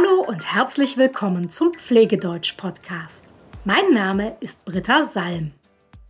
Hallo 0.00 0.22
und 0.22 0.54
herzlich 0.54 0.96
willkommen 0.96 1.50
zum 1.50 1.74
Pflegedeutsch-Podcast. 1.74 3.24
Mein 3.64 3.92
Name 3.92 4.36
ist 4.40 4.64
Britta 4.64 5.04
Salm. 5.04 5.52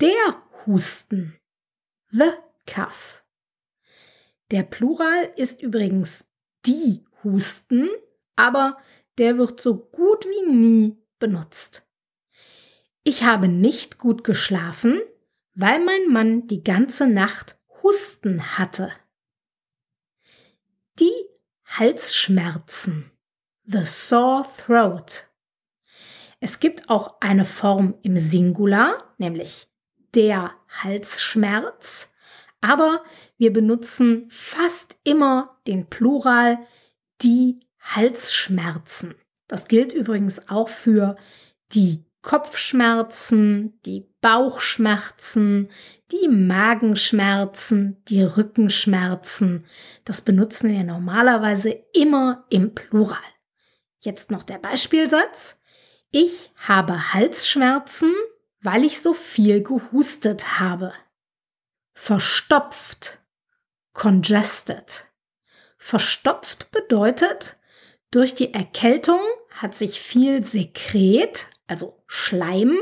Der 0.00 0.42
Husten. 0.66 1.38
The 2.10 2.30
cough. 2.66 3.24
Der 4.50 4.64
Plural 4.64 5.32
ist 5.36 5.62
übrigens 5.62 6.24
die 6.66 7.04
Husten, 7.22 7.88
aber 8.34 8.78
der 9.18 9.38
wird 9.38 9.60
so 9.60 9.76
gut 9.76 10.26
wie 10.26 10.52
nie 10.52 10.98
benutzt. 11.18 11.86
Ich 13.04 13.22
habe 13.22 13.48
nicht 13.48 13.98
gut 13.98 14.24
geschlafen, 14.24 15.00
weil 15.58 15.84
mein 15.84 16.06
Mann 16.08 16.46
die 16.46 16.62
ganze 16.62 17.08
Nacht 17.08 17.58
Husten 17.82 18.58
hatte. 18.58 18.92
Die 21.00 21.10
Halsschmerzen. 21.64 23.10
The 23.64 23.82
sore 23.82 24.46
throat. 24.56 25.28
Es 26.38 26.60
gibt 26.60 26.88
auch 26.88 27.20
eine 27.20 27.44
Form 27.44 27.98
im 28.02 28.16
Singular, 28.16 29.14
nämlich 29.18 29.68
der 30.14 30.54
Halsschmerz, 30.68 32.08
aber 32.60 33.02
wir 33.36 33.52
benutzen 33.52 34.30
fast 34.30 34.96
immer 35.02 35.58
den 35.66 35.88
Plural 35.90 36.58
die 37.20 37.58
Halsschmerzen. 37.80 39.16
Das 39.48 39.66
gilt 39.66 39.92
übrigens 39.92 40.48
auch 40.48 40.68
für 40.68 41.16
die 41.72 42.07
Kopfschmerzen, 42.22 43.80
die 43.86 44.08
Bauchschmerzen, 44.20 45.70
die 46.10 46.28
Magenschmerzen, 46.28 48.02
die 48.08 48.22
Rückenschmerzen. 48.22 49.66
Das 50.04 50.20
benutzen 50.20 50.70
wir 50.72 50.82
normalerweise 50.82 51.70
immer 51.94 52.44
im 52.50 52.74
Plural. 52.74 53.16
Jetzt 54.00 54.30
noch 54.30 54.42
der 54.42 54.58
Beispielsatz. 54.58 55.60
Ich 56.10 56.50
habe 56.66 57.12
Halsschmerzen, 57.12 58.12
weil 58.60 58.84
ich 58.84 59.00
so 59.00 59.12
viel 59.12 59.62
gehustet 59.62 60.58
habe. 60.58 60.92
Verstopft. 61.94 63.20
Congested. 63.92 65.04
Verstopft 65.76 66.70
bedeutet, 66.70 67.56
durch 68.10 68.34
die 68.34 68.54
Erkältung 68.54 69.20
hat 69.50 69.74
sich 69.74 70.00
viel 70.00 70.42
Sekret, 70.42 71.46
also 71.68 72.02
Schleim, 72.06 72.76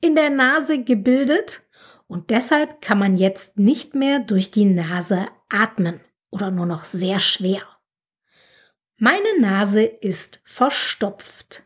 in 0.00 0.14
der 0.14 0.30
Nase 0.30 0.82
gebildet 0.82 1.62
und 2.06 2.30
deshalb 2.30 2.82
kann 2.82 2.98
man 2.98 3.16
jetzt 3.16 3.58
nicht 3.58 3.94
mehr 3.94 4.18
durch 4.18 4.50
die 4.50 4.66
Nase 4.66 5.26
atmen 5.48 6.00
oder 6.30 6.50
nur 6.50 6.66
noch 6.66 6.84
sehr 6.84 7.20
schwer. 7.20 7.62
Meine 8.96 9.40
Nase 9.40 9.82
ist 9.82 10.40
verstopft. 10.44 11.64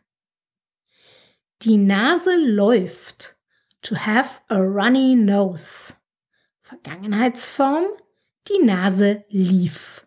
Die 1.63 1.77
Nase 1.77 2.37
läuft. 2.37 3.37
To 3.83 3.97
have 3.97 4.41
a 4.49 4.57
runny 4.57 5.15
nose. 5.15 5.95
Vergangenheitsform. 6.61 7.85
Die 8.49 8.65
Nase 8.65 9.25
lief. 9.29 10.07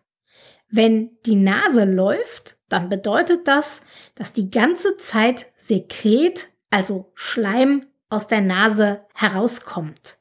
Wenn 0.68 1.18
die 1.26 1.36
Nase 1.36 1.84
läuft, 1.84 2.56
dann 2.68 2.88
bedeutet 2.88 3.46
das, 3.46 3.82
dass 4.14 4.32
die 4.32 4.50
ganze 4.50 4.96
Zeit 4.96 5.46
Sekret, 5.56 6.48
also 6.72 7.12
Schleim, 7.14 7.86
aus 8.08 8.26
der 8.26 8.40
Nase 8.40 9.06
herauskommt. 9.14 10.18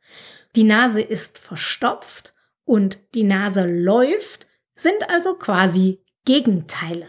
Die 0.55 0.63
Nase 0.63 1.01
ist 1.01 1.37
verstopft 1.37 2.33
und 2.63 2.99
die 3.15 3.23
Nase 3.23 3.65
läuft, 3.65 4.47
sind 4.75 5.09
also 5.09 5.35
quasi 5.35 6.03
Gegenteile. 6.25 7.07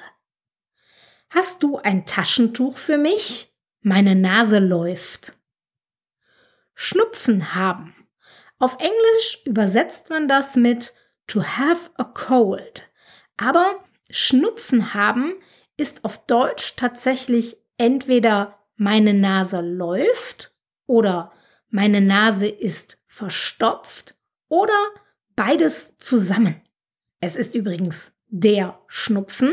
Hast 1.31 1.63
du 1.63 1.79
ein 1.79 2.05
Taschentuch 2.05 2.77
für 2.77 2.99
mich? 2.99 3.55
Meine 3.81 4.15
Nase 4.15 4.59
läuft. 4.59 5.35
Schnupfen 6.75 7.55
haben. 7.55 7.95
Auf 8.59 8.77
Englisch 8.79 9.43
übersetzt 9.45 10.11
man 10.11 10.29
das 10.29 10.57
mit 10.57 10.95
to 11.27 11.43
have 11.43 11.91
a 11.97 12.05
cold. 12.05 12.91
Aber 13.37 13.85
Schnupfen 14.11 14.95
haben 14.95 15.35
ist 15.77 16.05
auf 16.05 16.27
Deutsch 16.27 16.77
tatsächlich 16.77 17.57
entweder 17.77 18.62
meine 18.77 19.15
Nase 19.15 19.61
läuft 19.61 20.55
oder 20.87 21.33
meine 21.69 22.01
Nase 22.01 22.49
ist 22.49 22.99
verstopft 23.07 24.17
oder 24.49 24.77
beides 25.37 25.97
zusammen. 25.99 26.61
Es 27.21 27.37
ist 27.37 27.55
übrigens 27.55 28.13
der 28.29 28.79
Schnupfen 28.87 29.53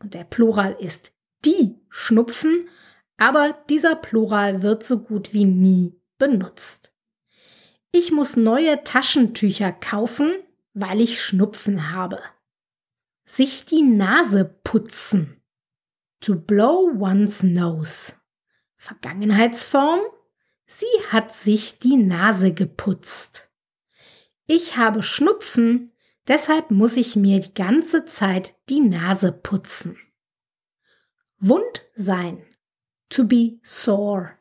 und 0.00 0.14
der 0.14 0.24
Plural 0.24 0.76
ist 0.78 1.12
die 1.44 1.76
Schnupfen, 1.88 2.68
aber 3.16 3.56
dieser 3.68 3.96
Plural 3.96 4.62
wird 4.62 4.82
so 4.82 4.98
gut 4.98 5.32
wie 5.32 5.44
nie 5.44 5.94
benutzt. 6.18 6.92
Ich 7.92 8.12
muss 8.12 8.36
neue 8.36 8.84
Taschentücher 8.84 9.72
kaufen, 9.72 10.30
weil 10.74 11.00
ich 11.00 11.22
Schnupfen 11.22 11.92
habe 11.92 12.20
sich 13.36 13.64
die 13.64 13.82
Nase 13.82 14.44
putzen. 14.44 15.40
To 16.20 16.34
blow 16.34 16.90
one's 16.98 17.42
nose. 17.42 18.14
Vergangenheitsform. 18.80 20.00
Sie 20.64 20.86
hat 21.10 21.34
sich 21.34 21.80
die 21.80 21.98
Nase 21.98 22.54
geputzt. 22.54 23.50
Ich 24.46 24.78
habe 24.78 25.02
Schnupfen, 25.02 25.92
deshalb 26.28 26.70
muss 26.70 26.96
ich 26.96 27.14
mir 27.14 27.40
die 27.40 27.52
ganze 27.52 28.06
Zeit 28.06 28.56
die 28.70 28.80
Nase 28.80 29.32
putzen. 29.32 29.98
Wund 31.38 31.90
sein. 31.94 32.42
To 33.10 33.24
be 33.24 33.58
sore. 33.62 34.38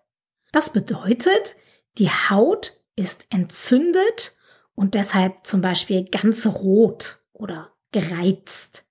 Das 0.54 0.72
bedeutet, 0.72 1.58
die 1.98 2.10
Haut 2.10 2.82
ist 2.96 3.28
entzündet 3.32 4.38
und 4.74 4.94
deshalb 4.94 5.46
zum 5.46 5.60
Beispiel 5.60 6.06
ganz 6.06 6.46
rot 6.46 7.22
oder 7.34 7.76
gereizt. 7.92 8.86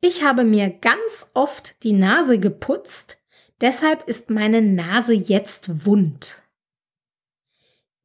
Ich 0.00 0.24
habe 0.24 0.44
mir 0.44 0.70
ganz 0.70 1.26
oft 1.34 1.82
die 1.82 1.92
Nase 1.92 2.38
geputzt, 2.38 3.18
deshalb 3.60 4.08
ist 4.08 4.30
meine 4.30 4.62
Nase 4.62 5.14
jetzt 5.14 5.84
wund. 5.86 6.42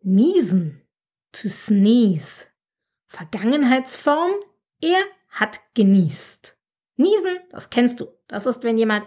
Niesen, 0.01 0.81
to 1.31 1.49
sneeze. 1.49 2.45
Vergangenheitsform, 3.07 4.33
er 4.81 5.01
hat 5.29 5.59
genießt. 5.75 6.57
Niesen, 6.95 7.39
das 7.49 7.69
kennst 7.69 7.99
du. 7.99 8.07
Das 8.27 8.45
ist, 8.45 8.63
wenn 8.63 8.77
jemand 8.77 9.05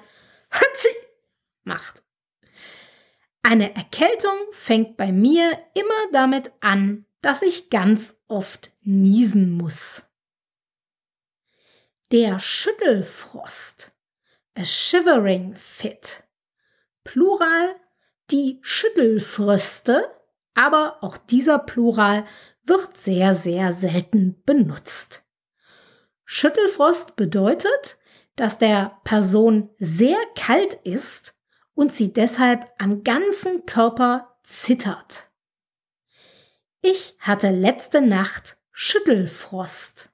macht. 1.67 2.03
Eine 3.43 3.75
Erkältung 3.77 4.37
fängt 4.53 4.97
bei 4.97 5.13
mir 5.13 5.59
immer 5.75 6.11
damit 6.13 6.53
an, 6.61 7.05
dass 7.21 7.43
ich 7.43 7.71
ganz 7.71 8.17
oft 8.29 8.73
niesen 8.83 9.53
muss. 9.53 10.03
Der 12.13 12.39
Schüttelfrost. 12.39 13.93
A 14.55 14.65
shivering 14.65 15.55
fit. 15.55 16.26
Plural 17.07 17.77
die 18.31 18.59
Schüttelfröste, 18.63 20.05
aber 20.55 21.03
auch 21.03 21.17
dieser 21.17 21.59
Plural 21.59 22.25
wird 22.65 22.97
sehr, 22.97 23.35
sehr 23.35 23.73
selten 23.73 24.43
benutzt. 24.45 25.25
Schüttelfrost 26.25 27.15
bedeutet, 27.15 27.99
dass 28.35 28.59
der 28.59 29.01
Person 29.05 29.71
sehr 29.79 30.19
kalt 30.35 30.75
ist 30.83 31.39
und 31.75 31.93
sie 31.93 32.13
deshalb 32.13 32.65
am 32.79 33.05
ganzen 33.05 33.65
Körper 33.67 34.37
zittert. 34.43 35.31
Ich 36.83 37.17
hatte 37.21 37.51
letzte 37.51 38.01
Nacht 38.01 38.59
Schüttelfrost. 38.73 40.11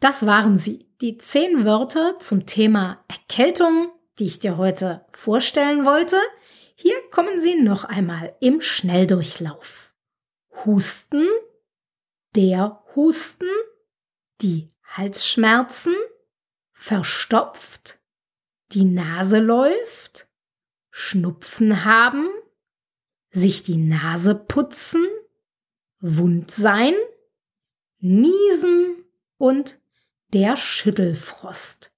Das 0.00 0.26
waren 0.26 0.58
sie, 0.58 0.92
die 1.00 1.16
zehn 1.16 1.64
Wörter 1.64 2.16
zum 2.18 2.44
Thema 2.44 3.04
Erkältung, 3.08 3.92
die 4.18 4.24
ich 4.24 4.38
dir 4.38 4.56
heute 4.56 5.04
vorstellen 5.12 5.84
wollte. 5.84 6.16
Hier 6.74 6.96
kommen 7.10 7.40
sie 7.40 7.54
noch 7.54 7.84
einmal 7.84 8.34
im 8.40 8.60
Schnelldurchlauf. 8.60 9.94
Husten, 10.64 11.26
der 12.34 12.82
Husten, 12.94 13.48
die 14.40 14.70
Halsschmerzen, 14.84 15.94
verstopft, 16.72 18.00
die 18.72 18.84
Nase 18.84 19.38
läuft, 19.38 20.28
Schnupfen 20.90 21.84
haben, 21.84 22.28
sich 23.30 23.62
die 23.62 23.76
Nase 23.76 24.34
putzen, 24.34 25.06
wund 26.00 26.50
sein, 26.50 26.94
niesen 27.98 29.04
und 29.38 29.80
der 30.32 30.56
Schüttelfrost. 30.56 31.92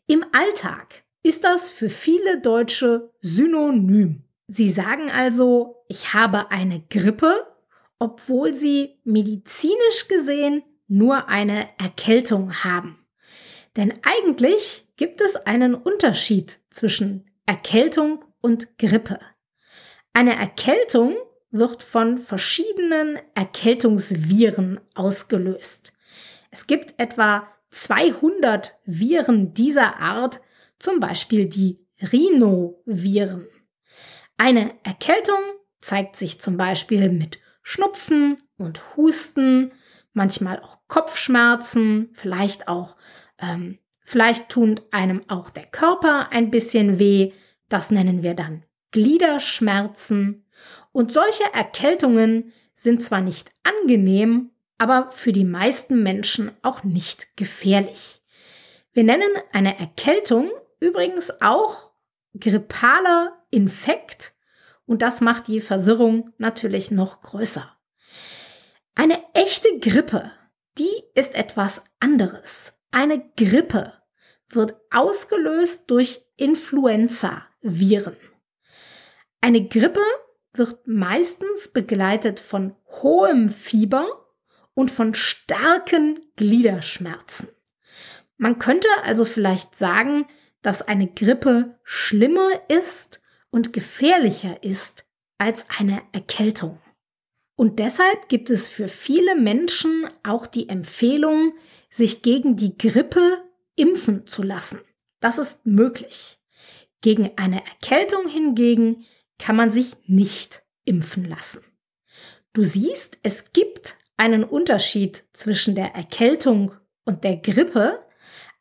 Im 0.10 0.26
Alltag 0.32 1.04
ist 1.22 1.44
das 1.44 1.70
für 1.70 1.88
viele 1.88 2.42
Deutsche 2.42 3.12
synonym. 3.22 4.24
Sie 4.48 4.72
sagen 4.72 5.12
also, 5.12 5.84
ich 5.88 6.16
habe 6.16 6.50
eine 6.50 6.82
Grippe, 6.90 7.46
obwohl 8.00 8.56
sie 8.56 9.00
medizinisch 9.04 10.08
gesehen 10.08 10.64
nur 10.88 11.30
eine 11.30 11.68
Erkältung 11.78 12.64
haben. 12.64 13.06
Denn 13.76 13.94
eigentlich 14.02 14.88
gibt 14.98 15.22
es 15.22 15.36
einen 15.36 15.76
Unterschied 15.76 16.60
zwischen 16.72 17.30
Erkältung 17.46 18.26
und 18.42 18.80
Grippe. 18.80 19.20
Eine 20.14 20.36
Erkältung 20.36 21.18
wird 21.52 21.84
von 21.84 22.18
verschiedenen 22.18 23.20
Erkältungsviren 23.36 24.80
ausgelöst. 24.96 25.94
Es 26.50 26.66
gibt 26.66 26.96
etwa 26.98 27.48
200 27.72 28.80
Viren 28.86 29.54
dieser 29.54 30.00
Art, 30.00 30.42
zum 30.80 31.00
Beispiel 31.00 31.46
die 31.46 31.80
Rhinoviren. 32.02 33.48
Eine 34.38 34.74
Erkältung 34.84 35.40
zeigt 35.82 36.16
sich 36.16 36.40
zum 36.40 36.58
Beispiel 36.58 37.10
mit 37.10 37.40
Schnupfen 37.62 38.38
und 38.58 38.96
Husten, 38.96 39.74
manchmal 40.14 40.60
auch 40.60 40.80
Kopfschmerzen, 40.88 42.10
vielleicht 42.14 42.68
auch, 42.68 42.98
ähm, 43.38 43.80
vielleicht 44.02 44.50
tut 44.50 44.82
einem 44.92 45.22
auch 45.30 45.50
der 45.50 45.66
Körper 45.66 46.32
ein 46.32 46.52
bisschen 46.52 47.00
weh. 47.00 47.34
Das 47.68 47.92
nennen 47.92 48.24
wir 48.24 48.34
dann 48.34 48.64
Gliederschmerzen. 48.92 50.46
Und 50.92 51.14
solche 51.14 51.44
Erkältungen 51.54 52.54
sind 52.76 53.04
zwar 53.04 53.22
nicht 53.22 53.52
angenehm, 53.64 54.52
aber 54.80 55.12
für 55.12 55.32
die 55.32 55.46
meisten 55.46 56.02
Menschen 56.02 56.52
auch 56.64 56.84
nicht 56.84 57.36
gefährlich. 57.36 58.24
Wir 58.94 59.04
nennen 59.04 59.30
eine 59.52 59.78
Erkältung 59.78 60.50
übrigens 60.80 61.32
auch 61.42 61.92
grippaler 62.40 63.38
Infekt 63.52 64.34
und 64.86 65.04
das 65.04 65.22
macht 65.22 65.48
die 65.48 65.62
Verwirrung 65.62 66.34
natürlich 66.38 66.90
noch 66.90 67.22
größer. 67.22 67.78
Eine 68.96 69.22
echte 69.34 69.80
Grippe, 69.80 70.32
die 70.78 71.04
ist 71.14 71.36
etwas 71.36 71.84
anderes. 72.00 72.74
Eine 72.92 73.24
Grippe 73.38 73.94
wird 74.48 74.76
ausgelöst 74.92 75.84
durch 75.88 76.26
Influenza-Viren. 76.38 78.18
Eine 79.42 79.68
Grippe 79.68 80.02
wird 80.54 80.88
meistens 80.88 81.70
begleitet 81.72 82.40
von 82.40 82.76
hohem 83.02 83.50
Fieber 83.50 84.19
und 84.80 84.90
von 84.90 85.14
starken 85.14 86.22
Gliederschmerzen. 86.38 87.50
Man 88.38 88.60
könnte 88.60 88.88
also 89.04 89.26
vielleicht 89.26 89.76
sagen, 89.76 90.26
dass 90.62 90.82
eine 90.82 91.08
Grippe 91.08 91.78
schlimmer 91.84 92.50
ist 92.70 93.20
und 93.50 93.74
gefährlicher 93.74 94.64
ist 94.64 95.04
als 95.38 95.66
eine 95.78 96.02
Erkältung. 96.14 96.80
Und 97.58 97.80
deshalb 97.80 98.30
gibt 98.30 98.50
es 98.50 98.70
für 98.70 98.88
viele 98.88 99.36
Menschen 99.36 100.10
auch 100.24 100.48
die 100.48 100.70
Empfehlung, 100.70 101.56
sich 101.90 102.22
gegen 102.22 102.56
die 102.56 102.78
Grippe 102.78 103.44
impfen 103.76 104.28
zu 104.28 104.44
lassen. 104.44 104.80
Das 105.20 105.40
ist 105.40 105.66
möglich. 105.66 106.40
Gegen 107.02 107.32
eine 107.36 107.66
Erkältung 107.66 108.30
hingegen 108.30 109.06
kann 109.40 109.58
man 109.58 109.72
sich 109.72 109.98
nicht 110.08 110.64
impfen 110.86 111.26
lassen. 111.26 111.60
Du 112.54 112.64
siehst, 112.64 113.20
es 113.24 113.52
gibt 113.52 113.99
einen 114.20 114.44
Unterschied 114.44 115.24
zwischen 115.34 115.76
der 115.76 115.96
Erkältung 115.96 116.74
und 117.06 117.24
der 117.24 117.38
Grippe, 117.38 118.04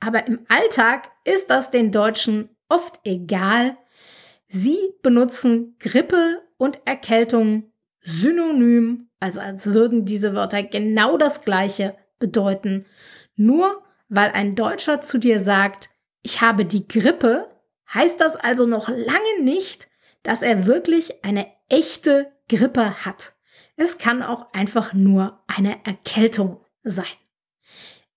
aber 0.00 0.26
im 0.28 0.46
Alltag 0.48 1.10
ist 1.24 1.50
das 1.50 1.70
den 1.70 1.90
Deutschen 1.90 2.50
oft 2.68 3.00
egal. 3.04 3.76
Sie 4.46 4.78
benutzen 5.02 5.76
Grippe 5.80 6.42
und 6.56 6.78
Erkältung 6.84 7.72
synonym, 8.00 9.08
also 9.18 9.40
als 9.40 9.66
würden 9.66 10.04
diese 10.04 10.32
Wörter 10.32 10.62
genau 10.62 11.18
das 11.18 11.42
gleiche 11.42 11.96
bedeuten. 12.20 12.86
Nur 13.34 13.82
weil 14.08 14.30
ein 14.30 14.54
Deutscher 14.54 15.00
zu 15.00 15.18
dir 15.18 15.40
sagt, 15.40 15.90
ich 16.22 16.40
habe 16.40 16.64
die 16.64 16.86
Grippe, 16.86 17.50
heißt 17.92 18.20
das 18.20 18.36
also 18.36 18.64
noch 18.64 18.88
lange 18.88 19.42
nicht, 19.42 19.88
dass 20.22 20.42
er 20.42 20.66
wirklich 20.66 21.24
eine 21.24 21.46
echte 21.68 22.32
Grippe 22.48 23.04
hat. 23.04 23.34
Es 23.80 23.96
kann 23.96 24.24
auch 24.24 24.52
einfach 24.52 24.92
nur 24.92 25.40
eine 25.46 25.86
Erkältung 25.86 26.60
sein. 26.82 27.06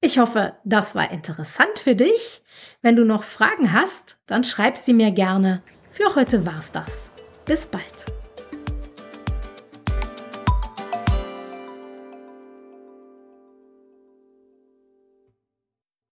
Ich 0.01 0.17
hoffe, 0.17 0.55
das 0.63 0.95
war 0.95 1.11
interessant 1.11 1.77
für 1.77 1.95
dich. 1.95 2.41
Wenn 2.81 2.95
du 2.95 3.05
noch 3.05 3.21
Fragen 3.21 3.71
hast, 3.71 4.17
dann 4.25 4.43
schreib 4.43 4.75
sie 4.75 4.93
mir 4.93 5.11
gerne. 5.11 5.61
Für 5.91 6.15
heute 6.15 6.47
war's 6.47 6.71
das. 6.71 7.11
Bis 7.45 7.67
bald. 7.67 8.20